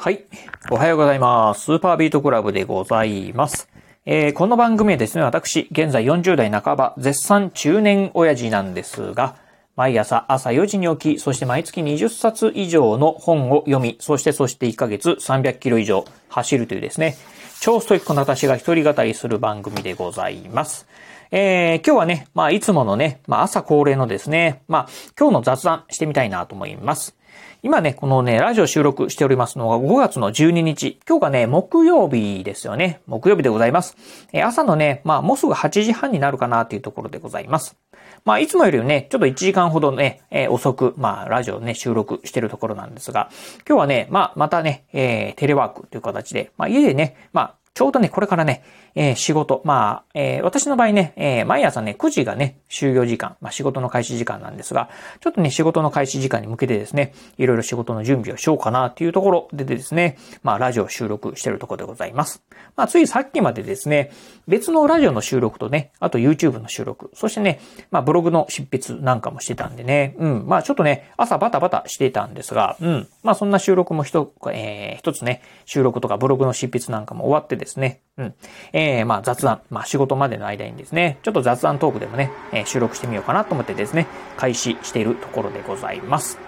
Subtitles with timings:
[0.00, 0.26] はい。
[0.70, 1.64] おはようございます。
[1.64, 3.68] スーパービートクラブでございます。
[4.06, 9.34] えー、この番組はですね、私、現在40代半ば、絶賛中年親父なんですが、
[9.74, 17.16] 毎朝朝4時に起き、そして毎月20冊以上の本を読み、そしてそして1ヶ月300キロ以上走るというですね、
[17.60, 20.86] 超ストイックな私が一人語りする番組でございます。
[21.32, 24.88] えー、今日はね、まあ、いつものね、まあ、朝恒例のですね、まあ、
[25.18, 27.17] 今日の雑談してみたいなと思います。
[27.62, 31.00] 今ね、このね、ラジオ収録しておりますのが5月の12日。
[31.08, 33.00] 今日がね、木曜日ですよね。
[33.06, 33.96] 木曜日でございます。
[34.32, 37.76] え朝のね、まあ、もうすぐ8時半になるかなというところでございます。
[38.24, 43.28] まあ、いつもよりね、ちょっと1時間ほどね、え、遅く、まあ、ラジオね、収録してるところなんですが、
[43.68, 48.64] 今日はね、まあ、またね、えー、テレワークという形で、まあ、家でね、まあ、ちょうどね、これからね、
[48.96, 62.42] えー、仕事、まあ、えー、私の場合ね、えー、毎朝ね、9時がね、就業時間、まあ仕事の開始時間なんですが、ちょっとね、仕事の開始時間に向けてですね、いろいろ仕事の準備をしようかなっていうところでですね、まあラジオ収録してるところでございます。
[62.74, 64.10] まあついさっきまでですね、
[64.48, 67.60] 別のラジオの収録とね、あと YouTube の収録、そしてね、
[67.92, 78.34] まあブログの執筆なんかもしてたんでね、うん、まあちょっとね、朝バタバタしてたんですが、うん、まあそんな収録も一、えー、一つね、収録とかブログの執筆なんかも終わってですね、ですねうん。
[78.72, 86.38] えー、まあ雑談、まあ仕事までの間にですね、ちょっと雑談トークでもね、えー、収録してみようかなと思ってですね、開始しているところでございます。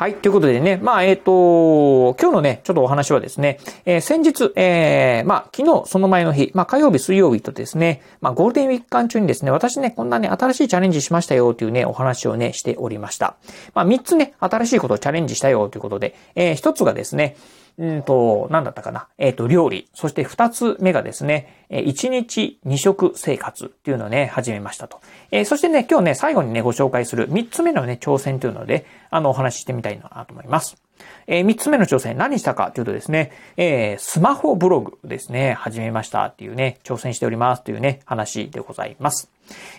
[0.00, 0.14] はい。
[0.14, 13.36] ということでね、まあ、えっ、ー、と、今日のね、ちょっとお話はですね、えー、先日、えー、まあ、昨日、その前の日、まあ、火曜日、水曜日とですね、まあ、ゴールデンウィーク間中にですね、私ね、こんなね、新しいチャレンジしましたよというね、お話をね、しておりました。
[13.74, 17.36] まあ、3つね、新しいことをチャレンジしたよということで、えー、1つがですね、
[17.80, 19.08] うんと、なんだったかな？
[19.16, 19.88] えっ、ー、と、料理。
[19.94, 21.80] そして二つ目がですね、え。
[21.80, 25.00] 1日二食生活っていうのをね、始めましたと。
[25.30, 30.76] えー、そしてね、今日ね、最後にね、ご紹介する三つ目のね、挑戦というので、あの、お話ししてみたいなと思います。
[31.26, 39.30] えー、三つ目の挑戦、何したかというとですね、えー、スマホブログですね、始めましたっていうね、挑戦しておりますというね、話でございます。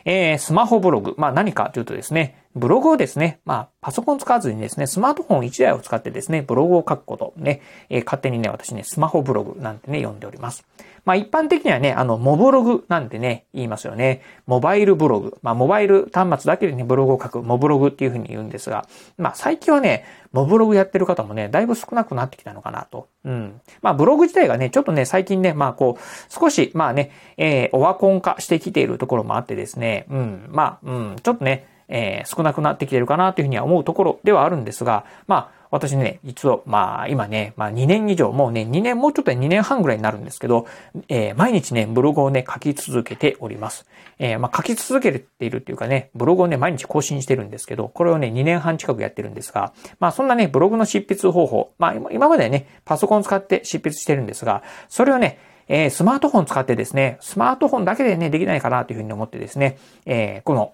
[0.06, 10.66] えー、スマホブログ、まあ何かというとですね、ブログをですね、まあ、パソコン使わずにですね、スマートフォン1台を使ってですね、ブログを書くこと、ね、えー、勝手にね、私ね、スマホブログなんてね、呼んでおります。
[11.06, 14.22] まあ一般的にはね、あの、モブログなんてね、言いますよね。
[14.46, 15.38] モバイルブログ。
[15.42, 23.08] まあモバイル端末だけでね、ブログを書く、モブログっていうふうに言うんですが、まあ最近はね、モブログやってる方もね、だいぶ少なくなってきたのかなと。
[23.26, 23.62] うん。
[23.82, 30.50] まあブログ自体がね、ちょっとね、最近ね、まあこう、少し、まあね、えー、オワコン化してきているところもあってですね、うん。
[30.50, 40.68] まあ、うん、ちょっとね、えー、少なくなってきてるかなというふうには思うところではあるんですが、まあ、私ね、実は、まあ、今ね、まあ2年以上、もうね、2年、もうちょっと2年半ぐらいになるんですけど、
[41.08, 43.86] えー、毎日ね、ブログをね、書き続けております。
[44.20, 49.72] えー、まあ書き続けているっていうかね、ブログをね、毎日更新してるんですけど、これをね、2年半近くやってるんですが、
[50.02, 55.38] まあそんなね、ブログの執筆方法、まあ今までね、パソコン使って執筆してるんですが、それをね、
[55.70, 60.74] えー、スマートフォン使ってですね、スマートフォンだけでね、できないかなというふうに思ってですね、えー、この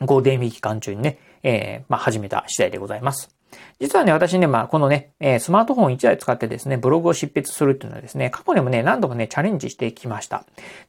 [0.00, 3.37] ゴーデンウィー期間中にね、えー、まあ、始めた次第でございます。
[3.80, 10.44] 実はね、私ね、まあ、このね、え、スマートフォン1台使ってですね、ブログを執筆するっていうのはですね、過去にもね、何度もね、チャレンジしてきました。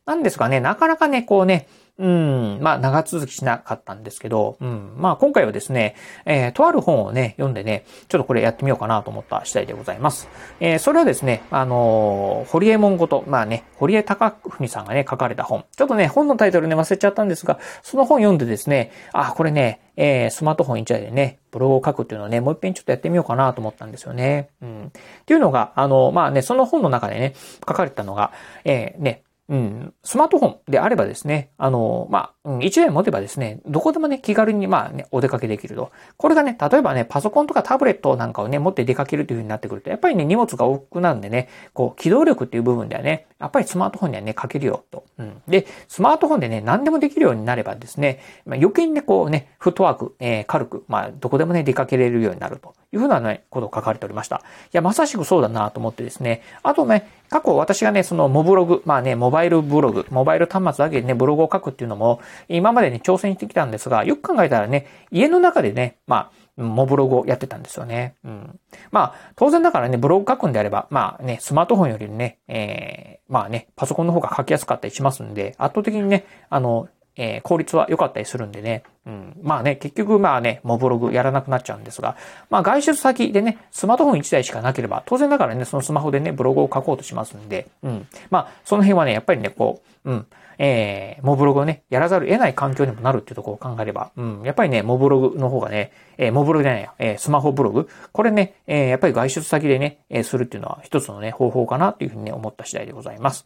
[0.05, 1.67] なんですがね、なかなかね、こうね、
[1.99, 5.95] うん、まあ長続きしなかったんですけど、うん、まあ今回はですね、
[6.25, 10.29] えー、とある本をね、読んでね、ちょっとこれやってみようかなと思った次第でございます。
[10.61, 15.65] えー、それはですね、あのー、堀江門ごと、まあね、堀江貴文さんがね、書かれた本。
[15.75, 24.49] ちょっとね、本のタイトルね、忘れちゃったんですが、その本読んでですね、あ、これね、えー、スマートフォン1台でね、ブログを書くっていうのをね、もう一遍ちょっとやってみようかなと思ったんですよね。
[24.61, 24.85] うん。
[24.85, 24.91] っ
[25.25, 27.33] ていうのが、あの、まあね、その本の中でね、
[27.67, 28.31] 書かれたのが、
[28.63, 35.91] えー、ね、うん、スマートフォンであればですね、あの、まあ、一台持てばですね、どこでもね、気軽にまあね、お出かけできると。
[36.17, 45.03] これがね、例えばね、パソコンとかタブレットなんかをね、持って出かけるという風になってくると、やっぱりね、荷物が多くなるんでね、こう、機動力っていう部分ではね、やっぱりスマートフォンにはね、書けるよと。
[45.17, 45.41] うん。
[45.47, 54.37] で、スマートフォンでね、何でもできるようになればですね、まあ、余計にね、こうね、フットワーク、えー、軽く、まあ、どこでもね、出かけれるようになるというふうなね、ことを書かれておりました。
[54.37, 54.39] い
[54.71, 68.15] や、まさしくそうだなと思ってですね、あとね、過去私がね、そのモブログ、まあね、モバイルブログ、モバイル端末だけでね、ブログを書くっていうのも、今までね、挑戦してきたんですが、よく考えたらね、家の中でね、まあ、モブログをやってたんですよね。
[68.25, 68.59] うん。
[68.91, 78.83] まあ、当然だからね、ブログ書くんであれば、まあね、スマートフォンよりね、えー、まあね、パソコンの方が書きやすかったりしますんで、圧倒的にね、あの、えー、効率は良かったりするんでね。
[79.05, 79.37] うん。
[79.41, 82.17] まあね、結局まあね、モブログやらなくなっちゃうんですが、
[82.49, 88.07] まあ外出先でね、スマートフォン1台しかなければ、当然だからね、そのスマホでね、ブログを書こうとしますんで、うん。
[88.29, 90.27] まあ、その辺はね、やっぱりね、こう、うん。
[90.61, 103.45] えー、モブログをね、やらざるを得ない環境にもなるっていうところを考えれば、うん、やっぱりね、モブログの方がね、えー、モブログじゃないや、えー、スマホブログ、これね、えー、やっぱり外出先でね、えー、するっていうのは一つのね、方法かなっていうふうにね、思った次第でございます。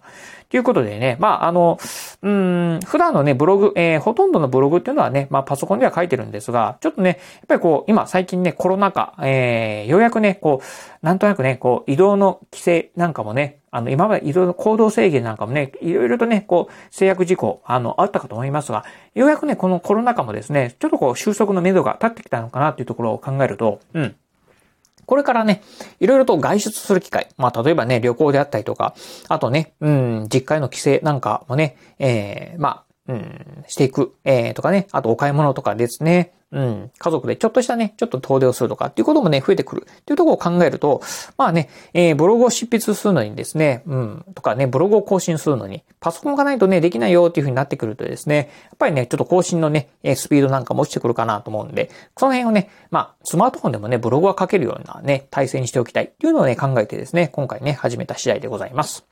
[0.50, 1.78] ということでね、まあ、あの、
[2.24, 18.86] うん、普段のね、ブログ、えー、ほとんどのブログっていうのはね、ま、パソコンでは書いてるんですが、ちょっとね、やっぱりこう、今、最近ね、コロナ禍、えー、ようやくね、こう、なんとなくね、こう、移動の規制なんかもね、あの、今までいろいろ行動制限なんかもね、いろいろとね、こう、制約事項、あの、あったかと思いますが、
[19.16, 24.16] ようやくね、このコロナ禍もですね、ちょっとこう、収束の目処が立ってきたのかなっていうところを考えると、うん。
[25.06, 25.62] これからね、
[26.00, 27.28] いろいろと外出する機会。
[27.38, 28.94] まあ、例えばね、旅行であったりとか、
[29.28, 41.02] あとね、うん、実家への帰省なんかもね、えー、まあ、うん、していく、えー、とかね、あとお買い物とかですね、うん、家族でちょっとしたね、ちょっと遠出をするとかっていうこともね、増えてくるっていうところを考えると、
[41.36, 48.44] まあね、えー、ブログを執筆するのにですね、うん、とかね、ブログを更新するのに、パソコンがないとね、できないよっていうふうになってくるとですね、や
[48.76, 59.06] っぱりね、ちょっと更新のね、スピードなんかも落ちてくるかなと思うんで、その辺をね、まあ、スマートフォンでもね、ブログは書けるようなね、体制にしておきたいっていうのをね、考えてですね、今回ね、始めた次第でございます。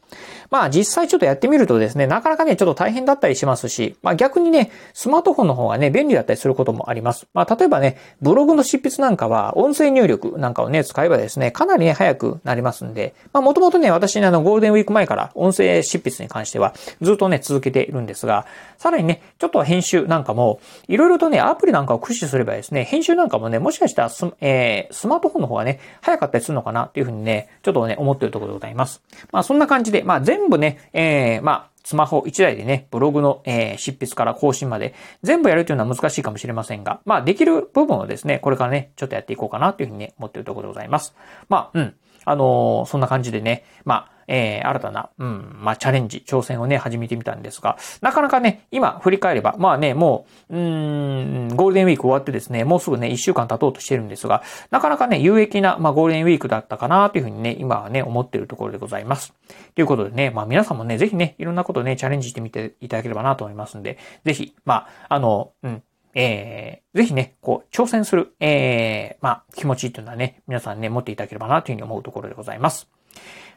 [0.49, 7.27] まあ実際ちょっとやってみるとですね、なかなかね、ちょっと大変だったりしますし、まあ逆にね、スマートフォンの方がね、便利だったりすることもあります。
[7.33, 18.45] まあ例えばね、ブログの執筆なんかは、音声入力なんかをね、使えばですね、かなりね、早くなりますんで、まあもともとね、私ね、あの、ゴールデンウィーク前から音声執筆に関しては、ずっとね、続けているんですが、
[18.77, 29.01] さらにね、ちょっと編集なんかも、いろいろとね、アプリなんかを駆使すればですね、編集なんかもね、もしかしたらス、えー、スマートフォンの方がね、早かったりするのかなっていうふうにね、ちょっとね、思っているところでございます。
[29.31, 34.93] まあそんな感じで、まあ全部ね、えー、まあ、スマホ1台でね、ブログの、えー、執筆から更新まで
[35.23, 41.15] 全部やるというのは難しいかもしれませんが、まあできる部分をですね、これからね、ちょっとやっていこうかなというふうにね、思っているところでございます。
[41.49, 41.95] まあ、うん。
[42.25, 59.33] あの、そんな感じでね、まあ、えー、新たな、うん、まあ、チャレンジ、挑戦をね、始めてみたんですが、なかなかね、今振り返れば、まあね、もう、うん、ゴールデンウィーク終わってですね、もうすぐね、一週間経とうとしてるんですが、なかなかね、有益な、まあ、ゴールデンウィークだったかな、というふうにね、今はね、思ってるところでございます。
[59.75, 72.89] ということでね、まあ、皆さんもね、ぜひね、いろんなことね、チャレンジしてみていただければなと思いますんで、ぜひ、まあ、あの、うん、えー、ぜひね、こう、挑戦する、えー、まあ、気持ちっていうのはね、皆さんね、持っていただければなというふうに思うところでございます。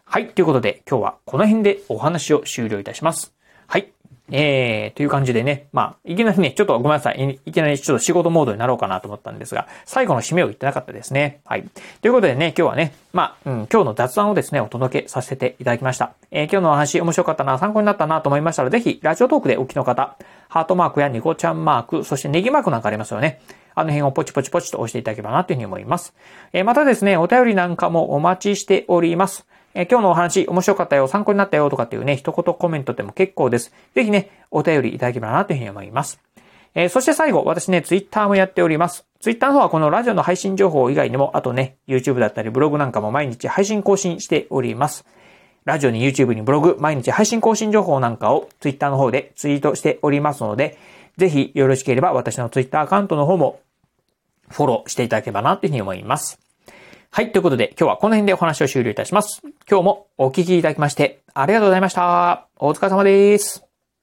[0.04, 0.28] はい。
[0.28, 3.34] ということで、今日はこの辺でお話を終了いたします。
[3.66, 3.93] はい。
[4.30, 7.40] えー、という感じでね、まあ、いきなりね、ちょっとごめんなさい。
[7.44, 11.40] いきなりちょっと仕事モードになろうかなと思ったんですが、最後の締めを言ってなかったですね。
[11.44, 11.64] はい。
[12.00, 16.14] ということでね、今日はね、まあ、うん、今日の雑談をですね、お届けさせていただきました。
[16.30, 20.16] えー、今日のお話面白かったな、参考になったなと思いましたら、ぜひ、ラジオトークでお聞きの方、
[20.48, 23.40] ハートマークやニコちゃんマーク、そしてネギマークなんかありますよね。
[23.74, 26.14] あの辺をポチポチポチと押していただければなというふうに思います。
[26.52, 29.46] えー、またですね、お便りなんかもお待ちしております。
[29.74, 33.72] え今日のお話面白かったよ、参考になったよとかっていうね、一言コメントでも結構です。
[33.94, 36.20] ぜひね、お便りいただければなというふうに思います。
[36.76, 39.04] えー、そして最後、私ね、ツイッターもやっております。
[39.20, 45.04] ツイッターの方はこのラジオの配信情報以外にも、あとね、YouTube だったりブログなんかも毎日配信更新しております。
[45.64, 50.78] ラジオに YouTube にブログ、毎日配信更新情報なんかをツイッターの方でツイートしておりますので、
[51.16, 53.60] ぜひよろしければ私のツイッターアカウントの方も
[54.50, 56.38] フォローしていただければなというふうに思います。
[57.16, 57.30] はい。
[57.30, 59.40] ということで、今日はこの辺でお話を終了いたします。
[59.70, 62.48] 今日もお聞きいただきまして、ありがとうございました。
[62.58, 63.73] お疲れ様です。